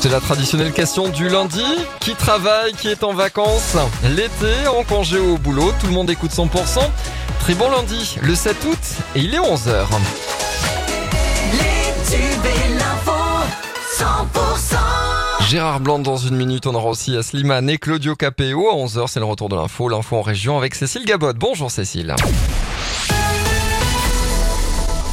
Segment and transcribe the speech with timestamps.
[0.00, 1.64] C'est la traditionnelle question du lundi.
[2.00, 3.76] Qui travaille, qui est en vacances?
[4.04, 6.80] L'été, en congé ou au boulot, tout le monde écoute 100%.
[7.40, 8.78] Très bon lundi, le 7 août,
[9.16, 9.86] et il est 11h.
[11.52, 13.12] Les tubes et l'info,
[13.98, 15.48] 100%.
[15.48, 18.68] Gérard Blanc dans une minute, on aura aussi Slimane et Claudio Capéo.
[18.70, 21.32] À 11h, c'est le retour de l'info, l'info en région avec Cécile Gabot.
[21.34, 22.14] Bonjour Cécile.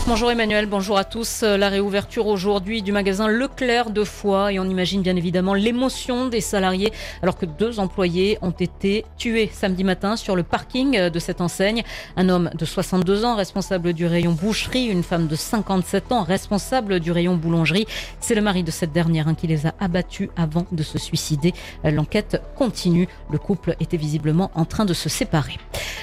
[0.08, 1.42] Bonjour Emmanuel, bonjour à tous.
[1.42, 6.42] La réouverture aujourd'hui du magasin Leclerc de Foix et on imagine bien évidemment l'émotion des
[6.42, 6.94] salariés
[7.24, 11.82] alors que deux employés ont été tués samedi matin sur le parking de cette enseigne.
[12.18, 17.00] Un homme de 62 ans responsable du rayon boucherie, une femme de 57 ans responsable
[17.00, 17.88] du rayon boulangerie.
[18.20, 21.56] C'est le mari de cette dernière hein, qui les a abattus avant de se suicider.
[21.84, 23.08] L'enquête continue.
[23.32, 25.58] Le couple était visiblement en train de se séparer.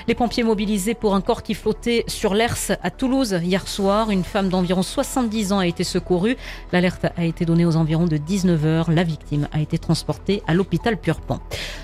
[0.08, 3.91] Les pompiers mobilisés pour un corps qui flottait sur l'Ers à Toulouse hier soir.
[4.10, 6.36] Une femme d'environ 70 ans a été secourue.
[6.72, 8.90] L'alerte a été donnée aux environs de 19h.
[8.90, 11.40] La victime a été transportée à l'hôpital Purpan.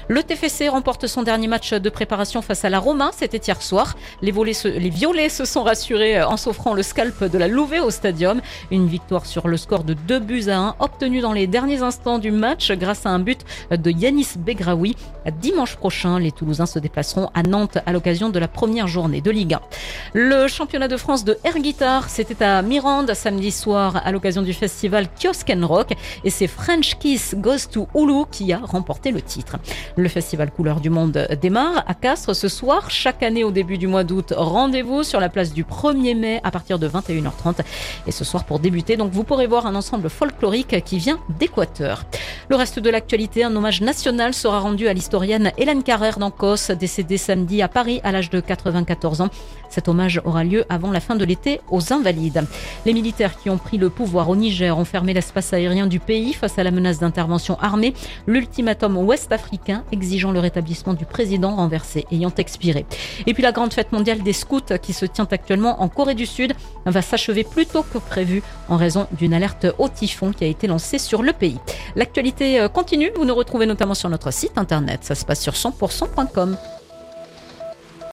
[0.09, 3.11] Le TFC remporte son dernier match de préparation face à la Roma.
[3.15, 3.97] C'était hier soir.
[4.23, 8.41] Les, les violets se sont rassurés en s'offrant le scalp de la Louvet au stadium.
[8.71, 12.19] Une victoire sur le score de 2 buts à 1 obtenue dans les derniers instants
[12.19, 14.97] du match grâce à un but de Yanis Begraoui.
[15.41, 19.31] Dimanche prochain, les Toulousains se déplaceront à Nantes à l'occasion de la première journée de
[19.31, 19.61] Ligue 1.
[20.15, 24.53] Le championnat de France de air guitar, c'était à Mirande samedi soir à l'occasion du
[24.53, 29.57] festival Kiosque Rock et c'est French Kiss Goes to Hulu qui a remporté le titre.
[29.97, 32.91] Le festival Couleur du Monde démarre à Castres ce soir.
[32.91, 36.51] Chaque année au début du mois d'août, rendez-vous sur la place du 1er mai à
[36.51, 37.61] partir de 21h30.
[38.07, 42.05] Et ce soir pour débuter, donc vous pourrez voir un ensemble folklorique qui vient d'Équateur.
[42.51, 47.19] Le reste de l'actualité, un hommage national sera rendu à l'historienne Hélène Carrère d'Ancos, décédée
[47.19, 49.29] samedi à Paris à l'âge de 94 ans.
[49.69, 52.47] Cet hommage aura lieu avant la fin de l'été aux Invalides.
[52.87, 56.33] Les militaires qui ont pris le pouvoir au Niger ont fermé l'espace aérien du pays
[56.33, 57.93] face à la menace d'intervention armée,
[58.27, 62.87] l'ultimatum ouest-africain exigeant le rétablissement du président renversé ayant expiré.
[63.27, 66.25] Et puis la grande fête mondiale des scouts qui se tient actuellement en Corée du
[66.25, 66.55] Sud
[66.87, 70.67] va s'achever plus tôt que prévu en raison d'une alerte au typhon qui a été
[70.67, 71.59] lancée sur le pays.
[71.95, 75.55] L'actualité euh, continue, vous nous retrouvez notamment sur notre site internet, ça se passe sur
[75.55, 76.57] 100%.com.